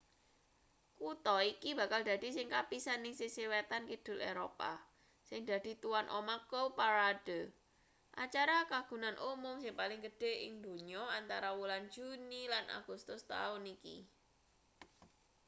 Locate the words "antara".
11.19-11.49